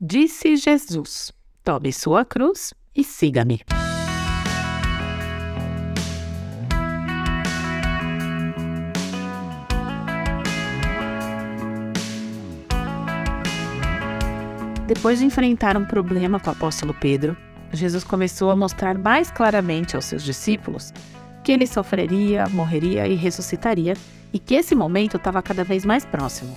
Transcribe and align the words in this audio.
Disse 0.00 0.54
Jesus: 0.54 1.32
Tome 1.64 1.92
sua 1.92 2.24
cruz 2.24 2.72
e 2.94 3.02
siga-me. 3.02 3.60
Depois 14.86 15.18
de 15.18 15.24
enfrentar 15.24 15.76
um 15.76 15.84
problema 15.84 16.38
com 16.38 16.48
o 16.48 16.52
apóstolo 16.52 16.94
Pedro, 16.94 17.36
Jesus 17.72 18.04
começou 18.04 18.52
a 18.52 18.56
mostrar 18.56 18.96
mais 18.96 19.32
claramente 19.32 19.96
aos 19.96 20.04
seus 20.04 20.22
discípulos 20.22 20.92
que 21.42 21.50
ele 21.50 21.66
sofreria, 21.66 22.48
morreria 22.50 23.08
e 23.08 23.16
ressuscitaria 23.16 23.94
e 24.32 24.38
que 24.38 24.54
esse 24.54 24.76
momento 24.76 25.16
estava 25.16 25.42
cada 25.42 25.64
vez 25.64 25.84
mais 25.84 26.04
próximo. 26.04 26.56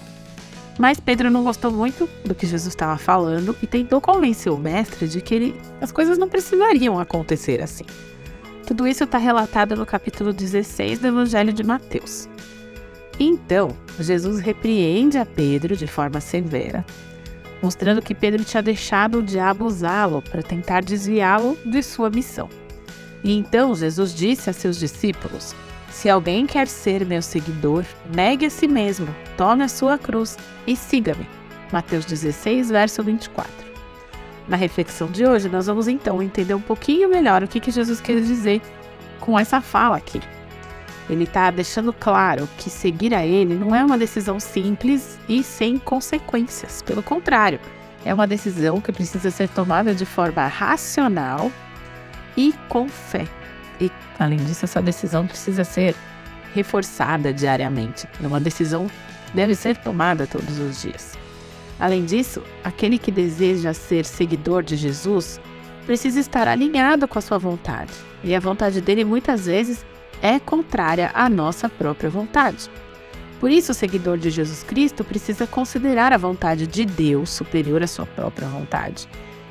Mas 0.82 1.00
Pedro 1.00 1.30
não 1.30 1.44
gostou 1.44 1.72
muito 1.72 2.10
do 2.26 2.34
que 2.34 2.48
Jesus 2.48 2.74
estava 2.74 2.98
falando 2.98 3.56
e 3.62 3.68
tentou 3.68 4.02
convencer 4.02 4.52
o 4.52 4.58
mestre 4.58 5.08
de 5.08 5.22
que 5.22 5.36
ele, 5.36 5.56
as 5.80 5.92
coisas 5.92 6.18
não 6.18 6.28
precisariam 6.28 7.00
acontecer 7.00 7.62
assim. 7.62 7.84
Tudo 8.66 8.88
isso 8.88 9.04
está 9.04 9.20
relatado 9.20 9.76
no 9.76 9.86
capítulo 9.86 10.34
16 10.34 10.98
do 10.98 11.06
Evangelho 11.06 11.54
de 11.54 11.64
Mateus. 11.64 12.28
Então, 13.20 13.78
Jesus 14.00 14.40
repreende 14.40 15.20
a 15.20 15.26
Pedro 15.26 15.78
de 15.78 15.86
forma 15.86 16.20
severa, 16.20 16.84
mostrando 17.62 18.02
que 18.02 18.16
Pedro 18.16 18.44
tinha 18.44 18.64
deixado 18.64 19.20
o 19.20 19.24
diabo 19.24 19.66
usá-lo 19.66 20.24
para 20.24 20.42
tentar 20.42 20.82
desviá-lo 20.82 21.56
de 21.64 21.84
sua 21.84 22.10
missão. 22.10 22.50
E 23.24 23.38
então 23.38 23.76
Jesus 23.76 24.16
disse 24.16 24.50
a 24.50 24.54
seus 24.54 24.80
discípulos: 24.80 25.54
Se 25.92 26.10
alguém 26.10 26.48
quer 26.48 26.68
ser 26.68 27.06
meu 27.06 27.22
seguidor, 27.22 27.86
negue 28.16 28.46
a 28.46 28.50
si 28.50 28.68
mesmo, 28.68 29.14
tome 29.38 29.64
a 29.64 29.68
sua 29.68 29.98
cruz 29.98 30.38
e 30.66 30.76
siga-me. 30.76 31.28
Mateus 31.72 32.06
16, 32.06 32.70
verso 32.70 33.04
24. 33.04 33.52
Na 34.48 34.58
reflexão 34.58 35.12
de 35.12 35.26
hoje, 35.26 35.48
nós 35.50 35.68
vamos 35.68 35.88
então 35.88 36.24
entender 36.24 36.54
um 36.54 36.62
pouquinho 36.62 37.10
melhor 37.10 37.44
o 37.44 37.48
que, 37.48 37.60
que 37.60 37.72
Jesus 37.72 38.02
quer 38.02 38.20
dizer 38.22 38.62
com 39.20 39.38
essa 39.38 39.62
fala 39.62 39.98
aqui. 39.98 40.20
Ele 41.10 41.26
está 41.26 41.52
deixando 41.52 41.92
claro 41.92 42.48
que 42.58 42.70
seguir 42.70 43.14
a 43.14 43.26
Ele 43.26 43.54
não 43.54 43.76
é 43.76 43.84
uma 43.84 43.98
decisão 43.98 44.40
simples 44.40 45.20
e 45.28 45.44
sem 45.44 45.78
consequências. 45.78 46.82
Pelo 46.82 47.04
contrário, 47.04 47.60
é 48.06 48.14
uma 48.14 48.26
decisão 48.26 48.80
que 48.80 48.94
precisa 48.94 49.30
ser 49.30 49.50
tomada 49.50 49.94
de 49.94 50.06
forma 50.06 50.48
racional 50.48 51.52
e 52.36 52.54
com 52.70 52.88
fé. 52.88 53.28
E, 53.82 53.92
além 54.20 54.38
disso, 54.38 54.64
essa 54.64 54.82
decisão 54.82 55.28
precisa 55.28 55.64
ser 55.64 55.96
reforçada 56.54 57.34
diariamente. 57.34 58.08
É 58.24 58.28
uma 58.28 58.40
decisão 58.40 58.88
deve 59.34 59.56
ser 59.56 59.78
tomada 59.78 60.28
todos 60.28 60.60
os 60.60 60.82
dias. 60.82 61.18
Além 61.80 62.06
disso, 62.06 62.44
aquele 62.64 62.98
que 62.98 63.12
deseja 63.12 63.74
ser 63.74 64.06
seguidor 64.06 64.62
de 64.62 64.76
Jesus 64.76 65.40
precisa 65.86 66.20
estar 66.20 66.48
alinhado 66.48 67.08
com 67.08 67.18
a 67.18 67.22
sua 67.22 67.38
vontade. 67.38 67.92
E 68.24 68.36
a 68.36 68.40
vontade 68.40 68.82
dele 68.82 69.04
muitas 69.04 69.46
vezes 69.46 69.86
é 70.22 70.40
contrária 70.40 71.10
à 71.14 71.28
nossa 71.28 71.68
própria 71.68 72.10
vontade. 72.10 72.70
Por 73.40 73.50
isso, 73.50 73.72
o 73.72 73.76
seguidor 73.76 74.20
de 74.20 74.30
Jesus 74.30 74.62
Cristo 74.62 75.04
precisa 75.04 75.48
considerar 75.48 76.14
a 76.14 76.18
vontade 76.18 76.68
de 76.68 76.86
Deus 76.86 77.32
superior 77.32 77.82
à 77.82 77.88
sua 77.88 78.06
própria 78.06 78.48
vontade 78.48 79.08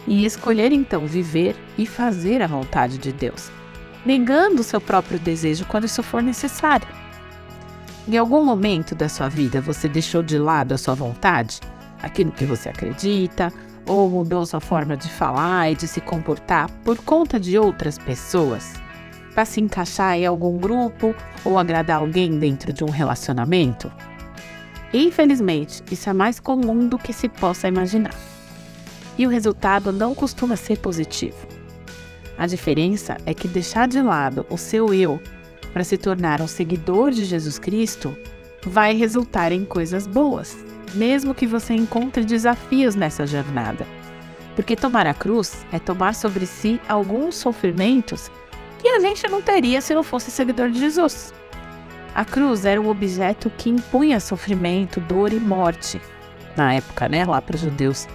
e 0.06 0.24
escolher 0.24 0.70
então 0.70 1.06
viver 1.06 1.56
e 1.76 1.84
fazer 1.84 2.40
a 2.40 2.46
vontade 2.46 2.96
de 2.98 3.12
Deus, 3.12 3.50
negando 4.04 4.60
o 4.60 4.64
seu 4.64 4.80
próprio 4.80 5.18
desejo 5.18 5.64
quando 5.66 5.84
isso 5.84 6.02
for 6.02 6.22
necessário. 6.22 6.88
Em 8.08 8.16
algum 8.16 8.44
momento 8.44 8.94
da 8.94 9.08
sua 9.08 9.28
vida 9.28 9.60
você 9.60 9.88
deixou 9.88 10.22
de 10.22 10.38
lado 10.38 10.72
a 10.72 10.78
sua 10.78 10.94
vontade, 10.94 11.60
aquilo 12.02 12.32
que 12.32 12.44
você 12.44 12.68
acredita, 12.68 13.52
ou 13.86 14.08
mudou 14.08 14.44
sua 14.46 14.60
forma 14.60 14.96
de 14.96 15.08
falar 15.08 15.70
e 15.70 15.74
de 15.74 15.86
se 15.86 16.00
comportar 16.00 16.70
por 16.84 16.98
conta 16.98 17.38
de 17.38 17.58
outras 17.58 17.98
pessoas? 17.98 18.80
para 19.34 19.44
se 19.44 19.60
encaixar 19.60 20.16
em 20.18 20.26
algum 20.26 20.58
grupo 20.58 21.14
ou 21.44 21.58
agradar 21.58 21.98
alguém 21.98 22.38
dentro 22.38 22.72
de 22.72 22.84
um 22.84 22.90
relacionamento? 22.90 23.90
Infelizmente, 24.92 25.82
isso 25.90 26.10
é 26.10 26.12
mais 26.12 26.40
comum 26.40 26.86
do 26.86 26.98
que 26.98 27.12
se 27.12 27.28
possa 27.28 27.68
imaginar. 27.68 28.14
E 29.16 29.26
o 29.26 29.30
resultado 29.30 29.92
não 29.92 30.14
costuma 30.14 30.56
ser 30.56 30.78
positivo. 30.78 31.36
A 32.40 32.46
diferença 32.46 33.18
é 33.26 33.34
que 33.34 33.46
deixar 33.46 33.86
de 33.86 34.00
lado 34.00 34.46
o 34.48 34.56
seu 34.56 34.94
eu 34.94 35.20
para 35.74 35.84
se 35.84 35.98
tornar 35.98 36.40
um 36.40 36.46
seguidor 36.46 37.10
de 37.10 37.22
Jesus 37.22 37.58
Cristo 37.58 38.16
vai 38.64 38.94
resultar 38.94 39.52
em 39.52 39.62
coisas 39.62 40.06
boas, 40.06 40.56
mesmo 40.94 41.34
que 41.34 41.46
você 41.46 41.74
encontre 41.74 42.24
desafios 42.24 42.94
nessa 42.94 43.26
jornada. 43.26 43.86
Porque 44.56 44.74
tomar 44.74 45.06
a 45.06 45.12
cruz 45.12 45.66
é 45.70 45.78
tomar 45.78 46.14
sobre 46.14 46.46
si 46.46 46.80
alguns 46.88 47.34
sofrimentos 47.34 48.30
que 48.78 48.88
a 48.88 49.00
gente 49.00 49.28
não 49.28 49.42
teria 49.42 49.82
se 49.82 49.94
não 49.94 50.02
fosse 50.02 50.30
seguidor 50.30 50.70
de 50.70 50.80
Jesus. 50.80 51.34
A 52.14 52.24
cruz 52.24 52.64
era 52.64 52.80
um 52.80 52.88
objeto 52.88 53.52
que 53.58 53.68
impunha 53.68 54.18
sofrimento, 54.18 54.98
dor 54.98 55.30
e 55.30 55.38
morte 55.38 56.00
na 56.56 56.72
época, 56.72 57.06
né, 57.06 57.22
lá 57.26 57.42
para 57.42 57.56
os 57.56 57.60
judeus. 57.60 58.08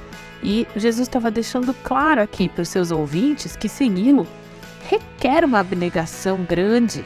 E 0.44 0.68
Jesus 0.76 1.08
estava 1.08 1.32
deixando 1.32 1.74
claro 1.84 2.22
aqui 2.22 2.48
para 2.48 2.62
os 2.62 2.70
seus 2.70 2.92
ouvintes 2.92 3.56
que 3.56 3.68
segui-lo 3.68 4.28
requer 4.88 5.44
uma 5.44 5.60
abnegação 5.60 6.38
grande, 6.44 7.04